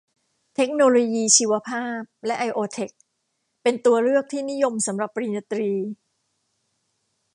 [0.55, 2.91] เทคโนโลยีชีวภาพ หรือ ไอโอเทค
[3.63, 5.71] เป็นตัวเลือกที่นิยมสำหรับปริญญาตรี